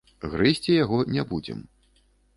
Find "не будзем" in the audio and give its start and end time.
1.17-1.59